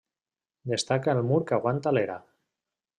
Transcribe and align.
Destaca 0.71 1.15
el 1.17 1.23
mur 1.33 1.39
que 1.51 1.57
aguanta 1.59 1.95
l'era. 1.97 2.21